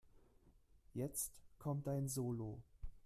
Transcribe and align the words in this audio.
Jetzt 0.95 1.43
kommt 1.59 1.85
dein 1.85 2.07
Solo. 2.07 2.63